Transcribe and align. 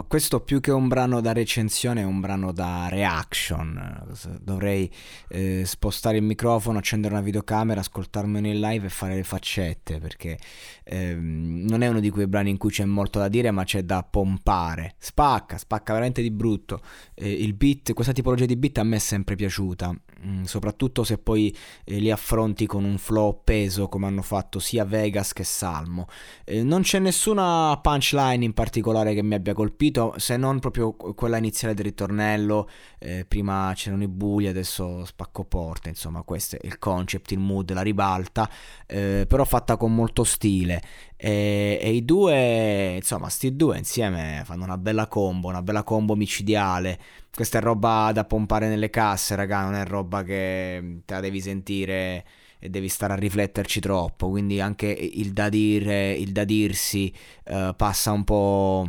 Ma 0.00 0.06
questo 0.08 0.40
più 0.40 0.60
che 0.60 0.70
un 0.70 0.88
brano 0.88 1.20
da 1.20 1.34
recensione 1.34 2.00
è 2.00 2.04
un 2.04 2.20
brano 2.20 2.52
da 2.52 2.88
reaction. 2.88 4.06
Dovrei 4.40 4.90
eh, 5.28 5.64
spostare 5.66 6.16
il 6.16 6.22
microfono, 6.22 6.78
accendere 6.78 7.12
una 7.12 7.22
videocamera, 7.22 7.80
ascoltarmene 7.80 8.48
in 8.48 8.60
live 8.60 8.86
e 8.86 8.88
fare 8.88 9.14
le 9.14 9.24
faccette 9.24 9.98
perché 9.98 10.38
ehm, 10.84 11.66
non 11.68 11.82
è 11.82 11.88
uno 11.88 12.00
di 12.00 12.08
quei 12.08 12.26
brani 12.28 12.48
in 12.48 12.56
cui 12.56 12.70
c'è 12.70 12.86
molto 12.86 13.18
da 13.18 13.28
dire 13.28 13.50
ma 13.50 13.64
c'è 13.64 13.82
da 13.82 14.02
pompare. 14.02 14.94
Spacca, 14.96 15.58
spacca 15.58 15.92
veramente 15.92 16.22
di 16.22 16.30
brutto. 16.30 16.80
Eh, 17.14 17.30
il 17.30 17.52
beat, 17.52 17.92
questa 17.92 18.14
tipologia 18.14 18.46
di 18.46 18.56
beat 18.56 18.78
a 18.78 18.84
me 18.84 18.96
è 18.96 19.00
sempre 19.00 19.36
piaciuta, 19.36 19.94
mm, 20.24 20.44
soprattutto 20.44 21.04
se 21.04 21.18
poi 21.18 21.54
eh, 21.84 21.98
li 21.98 22.10
affronti 22.10 22.64
con 22.64 22.84
un 22.84 22.96
flow 22.96 23.42
peso 23.44 23.88
come 23.88 24.06
hanno 24.06 24.22
fatto 24.22 24.60
sia 24.60 24.86
Vegas 24.86 25.34
che 25.34 25.44
Salmo. 25.44 26.06
Non 26.46 26.80
c'è 26.80 26.98
nessuna 27.00 27.78
punchline 27.82 28.44
in 28.44 28.54
particolare 28.54 29.12
che 29.12 29.22
mi 29.22 29.34
abbia 29.34 29.52
colpito 29.52 29.88
colpito, 29.90 30.14
se 30.16 30.36
non 30.36 30.58
proprio 30.60 30.92
quella 30.92 31.36
iniziale 31.36 31.74
del 31.74 31.84
ritornello, 31.84 32.68
eh, 32.98 33.24
prima 33.26 33.72
c'erano 33.74 34.04
i 34.04 34.08
bulli, 34.08 34.46
adesso 34.46 35.04
spacco 35.04 35.44
porte, 35.44 35.88
insomma 35.88 36.22
questo 36.22 36.56
è 36.56 36.60
il 36.66 36.78
concept, 36.78 37.32
il 37.32 37.38
mood, 37.38 37.72
la 37.72 37.82
ribalta, 37.82 38.48
eh, 38.86 39.26
però 39.28 39.44
fatta 39.44 39.76
con 39.76 39.94
molto 39.94 40.24
stile. 40.24 40.80
E, 41.16 41.78
e, 41.80 41.92
i 41.92 42.04
due, 42.04 42.94
insomma, 42.96 43.28
sti 43.28 43.56
due 43.56 43.76
insieme 43.76 44.42
fanno 44.44 44.64
una 44.64 44.78
bella 44.78 45.06
combo, 45.06 45.48
una 45.48 45.62
bella 45.62 45.82
combo 45.82 46.14
micidiale. 46.14 46.98
Questa 47.34 47.58
è 47.58 47.60
roba 47.60 48.10
da 48.12 48.24
pompare 48.24 48.68
nelle 48.68 48.90
casse, 48.90 49.34
raga, 49.34 49.62
non 49.62 49.74
è 49.74 49.84
roba 49.84 50.22
che 50.22 51.02
te 51.04 51.14
la 51.14 51.20
devi 51.20 51.40
sentire 51.40 52.24
e 52.58 52.68
devi 52.68 52.88
stare 52.88 53.12
a 53.14 53.16
rifletterci 53.16 53.80
troppo. 53.80 54.30
Quindi 54.30 54.60
anche 54.60 54.86
il 54.86 55.32
da 55.32 55.48
dire, 55.48 56.12
il 56.12 56.32
da 56.32 56.44
dirsi 56.44 57.12
uh, 57.46 57.74
passa 57.76 58.12
un 58.12 58.24
po' 58.24 58.88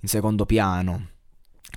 in 0.00 0.08
secondo 0.08 0.46
piano. 0.46 1.08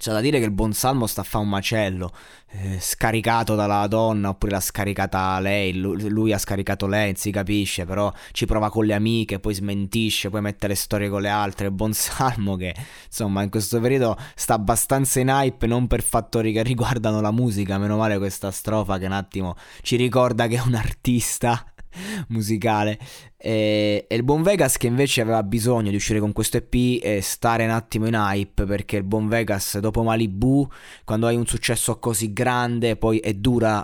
C'è 0.04 0.12
da 0.12 0.22
dire 0.22 0.40
che 0.40 0.46
il 0.46 0.52
buon 0.52 0.74
Salmo 0.74 1.06
sta 1.06 1.22
a 1.22 1.24
fare 1.24 1.44
un 1.44 1.50
macello, 1.52 2.12
eh, 2.50 2.78
scaricato 2.80 3.56
dalla 3.56 3.86
donna 3.88 4.30
oppure 4.30 4.52
l'ha 4.52 4.60
scaricata 4.60 5.40
lei, 5.40 5.78
lui, 5.78 6.10
lui, 6.10 6.34
ha 6.34 6.38
scaricato 6.38 6.88
lei, 6.88 7.14
si 7.16 7.32
capisce, 7.32 7.86
però 7.86 8.12
ci 8.32 8.46
prova 8.46 8.70
con 8.70 8.86
le 8.86 8.96
amiche, 8.96 9.40
poi 9.40 9.54
smentisce, 9.54 10.30
poi 10.30 10.42
mette 10.42 10.68
le 10.68 10.76
storie 10.76 11.10
con 11.10 11.22
le 11.22 11.30
altre. 11.30 11.68
Il 11.68 11.74
buon 11.74 11.94
Salmo 11.94 12.56
che 12.56 12.76
insomma 13.06 13.44
in 13.44 13.50
questo 13.50 13.80
periodo 13.80 14.18
sta 14.36 14.56
abbastanza 14.56 15.20
in 15.20 15.30
hype, 15.30 15.68
non 15.68 15.88
per 15.88 16.02
fattori 16.02 16.52
che 16.52 16.64
riguardano 16.64 17.22
la 17.22 17.32
musica, 17.32 17.78
meno 17.78 17.96
male 17.96 18.18
questa 18.18 18.52
strofa 18.52 18.98
che 18.98 19.06
un 19.06 19.14
attimo 19.14 19.56
ci 19.84 19.96
ricorda 19.96 20.48
che 20.48 20.58
è 20.58 20.62
un 20.66 20.74
artista 20.74 21.73
musicale. 22.30 22.98
E, 23.38 24.06
e, 24.08 24.16
il 24.16 24.24
buon 24.24 24.42
Vegas 24.42 24.78
che 24.78 24.88
invece 24.88 25.22
aveva 25.22 25.44
bisogno 25.44 25.90
di 25.90 25.96
uscire 25.96 26.20
con 26.20 26.32
questo 26.32 26.58
EP 26.58 26.74
e 27.04 27.20
stare 27.22 27.64
un 27.66 27.72
attimo 27.72 28.08
in 28.08 28.14
hype 28.14 28.66
perché 28.66 28.98
il 28.98 29.04
buon 29.04 29.28
Vegas 29.28 29.78
dopo 29.80 30.04
Malibu, 30.04 30.68
quando 31.04 31.28
hai 31.28 31.36
un 31.36 31.46
successo 31.46 32.00
così 32.00 32.34
grande, 32.34 32.96
poi 32.96 33.20
è 33.20 33.34
dura 33.34 33.84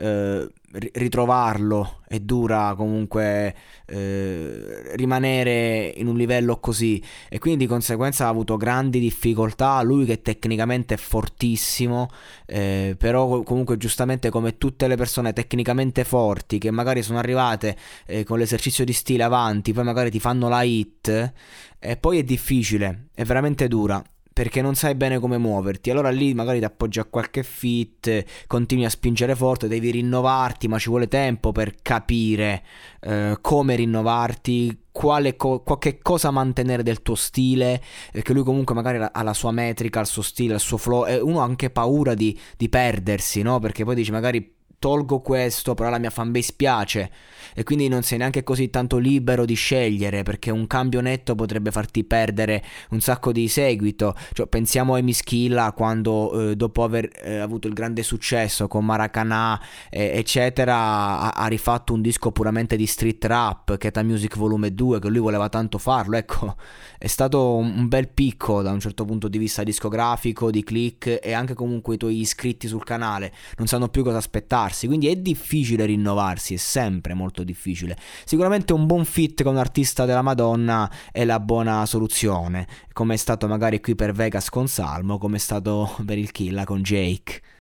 eh, 0.00 0.48
ritrovarlo 0.92 2.00
è 2.06 2.20
dura 2.20 2.74
comunque 2.76 3.54
eh, 3.86 4.96
rimanere 4.96 5.92
in 5.96 6.06
un 6.06 6.16
livello 6.16 6.58
così. 6.58 7.02
E 7.28 7.38
quindi 7.38 7.64
di 7.64 7.66
conseguenza 7.66 8.24
ha 8.24 8.28
avuto 8.28 8.56
grandi 8.56 8.98
difficoltà 8.98 9.82
lui 9.82 10.06
che 10.06 10.22
tecnicamente 10.22 10.94
è 10.94 10.96
fortissimo 10.96 12.08
eh, 12.46 12.94
però 12.98 13.42
comunque 13.42 13.76
giustamente 13.76 14.30
come 14.30 14.56
tutte 14.58 14.88
le 14.88 14.96
persone 14.96 15.32
tecnicamente 15.32 16.04
forti 16.04 16.58
che 16.58 16.70
magari 16.70 17.02
sono 17.02 17.18
arrivate 17.18 17.76
eh, 18.06 18.24
con 18.24 18.38
l'esercizio 18.38 18.84
di 18.84 18.92
stile 18.92 19.22
avanti 19.22 19.72
poi 19.72 19.84
magari 19.84 20.10
ti 20.10 20.20
fanno 20.20 20.48
la 20.48 20.62
hit 20.62 21.32
e 21.78 21.96
poi 21.96 22.18
è 22.18 22.22
difficile 22.22 23.08
è 23.14 23.24
veramente 23.24 23.68
dura 23.68 24.02
perché 24.32 24.62
non 24.62 24.74
sai 24.74 24.94
bene 24.94 25.18
come 25.18 25.38
muoverti. 25.38 25.90
Allora 25.90 26.10
lì 26.10 26.34
magari 26.34 26.58
ti 26.58 26.64
appoggi 26.64 26.98
a 26.98 27.04
qualche 27.04 27.42
fit, 27.42 28.24
continui 28.46 28.84
a 28.84 28.90
spingere 28.90 29.34
forte, 29.34 29.68
devi 29.68 29.90
rinnovarti, 29.90 30.68
ma 30.68 30.78
ci 30.78 30.88
vuole 30.88 31.08
tempo 31.08 31.52
per 31.52 31.74
capire 31.82 32.62
eh, 33.00 33.38
come 33.40 33.74
rinnovarti, 33.76 34.84
quale 34.92 35.36
co- 35.36 35.62
che 35.78 35.98
cosa 36.00 36.30
mantenere 36.30 36.82
del 36.82 37.02
tuo 37.02 37.14
stile, 37.14 37.82
perché 38.12 38.32
lui 38.32 38.44
comunque 38.44 38.74
magari 38.74 38.98
ha 39.10 39.22
la 39.22 39.34
sua 39.34 39.50
metrica, 39.50 40.00
il 40.00 40.06
suo 40.06 40.22
stile, 40.22 40.54
il 40.54 40.60
suo 40.60 40.76
flow, 40.76 41.06
e 41.06 41.20
uno 41.20 41.40
ha 41.40 41.44
anche 41.44 41.70
paura 41.70 42.14
di, 42.14 42.38
di 42.56 42.68
perdersi, 42.68 43.42
no? 43.42 43.58
Perché 43.58 43.84
poi 43.84 43.94
dici 43.94 44.10
magari 44.10 44.58
tolgo 44.80 45.20
questo, 45.20 45.74
però 45.74 45.90
la 45.90 45.98
mia 45.98 46.08
fanbase 46.08 46.54
piace 46.56 47.10
e 47.54 47.64
quindi 47.64 47.86
non 47.88 48.02
sei 48.02 48.16
neanche 48.16 48.42
così 48.42 48.70
tanto 48.70 48.96
libero 48.96 49.44
di 49.44 49.52
scegliere 49.52 50.22
perché 50.22 50.50
un 50.50 50.66
cambio 50.66 51.02
netto 51.02 51.34
potrebbe 51.34 51.70
farti 51.70 52.02
perdere 52.02 52.64
un 52.90 53.00
sacco 53.00 53.30
di 53.30 53.46
seguito. 53.46 54.16
Cioè, 54.32 54.46
pensiamo 54.46 54.94
a 54.94 54.98
Emischilla 54.98 55.72
quando 55.72 56.50
eh, 56.50 56.56
dopo 56.56 56.82
aver 56.82 57.10
eh, 57.22 57.38
avuto 57.38 57.68
il 57.68 57.74
grande 57.74 58.02
successo 58.02 58.68
con 58.68 58.86
Maracanã 58.86 59.60
eh, 59.90 60.12
eccetera 60.14 60.74
ha, 60.74 61.30
ha, 61.30 61.46
rifatto 61.46 61.92
un 61.92 62.00
disco 62.00 62.32
puramente 62.32 62.76
di 62.76 62.86
street 62.86 63.22
rap, 63.26 63.76
Keta 63.76 64.02
Music 64.02 64.36
Volume 64.38 64.72
2 64.72 64.98
che 64.98 65.08
lui 65.08 65.18
voleva 65.18 65.50
tanto 65.50 65.76
farlo. 65.76 66.16
Ecco, 66.16 66.56
è 66.98 67.06
stato 67.06 67.56
un, 67.56 67.70
un 67.76 67.88
bel 67.88 68.08
picco 68.08 68.62
da 68.62 68.70
un 68.70 68.80
certo 68.80 69.04
punto 69.04 69.28
di 69.28 69.36
vista 69.36 69.62
discografico, 69.62 70.50
di 70.50 70.64
click 70.64 71.18
e 71.22 71.32
anche 71.34 71.52
comunque 71.52 71.96
i 71.96 71.98
tuoi 71.98 72.20
iscritti 72.20 72.66
sul 72.66 72.82
canale 72.82 73.30
non 73.58 73.66
sanno 73.66 73.88
più 73.88 74.02
cosa 74.02 74.16
aspettare 74.16 74.68
rinnovarsi, 74.70 74.86
quindi 74.86 75.08
è 75.08 75.16
difficile 75.16 75.84
rinnovarsi, 75.84 76.54
è 76.54 76.56
sempre 76.56 77.14
molto 77.14 77.42
difficile. 77.42 77.96
Sicuramente 78.24 78.72
un 78.72 78.86
buon 78.86 79.04
fit 79.04 79.42
con 79.42 79.52
un 79.52 79.58
artista 79.58 80.04
della 80.04 80.22
Madonna 80.22 80.90
è 81.10 81.24
la 81.24 81.40
buona 81.40 81.84
soluzione, 81.86 82.66
come 82.92 83.14
è 83.14 83.16
stato 83.16 83.46
magari 83.46 83.80
qui 83.80 83.94
per 83.94 84.12
Vegas 84.12 84.48
con 84.48 84.68
Salmo, 84.68 85.18
come 85.18 85.36
è 85.36 85.40
stato 85.40 85.96
per 86.06 86.18
il 86.18 86.30
Killa 86.30 86.64
con 86.64 86.82
Jake. 86.82 87.42